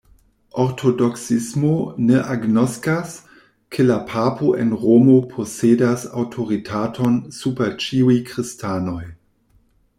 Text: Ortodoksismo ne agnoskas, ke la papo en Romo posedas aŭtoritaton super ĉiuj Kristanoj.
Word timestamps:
Ortodoksismo 0.61 1.73
ne 2.05 2.17
agnoskas, 2.35 3.11
ke 3.75 3.85
la 3.87 3.99
papo 4.13 4.51
en 4.65 4.73
Romo 4.85 5.19
posedas 5.37 6.09
aŭtoritaton 6.23 7.23
super 7.43 7.79
ĉiuj 7.85 8.21
Kristanoj. 8.33 9.03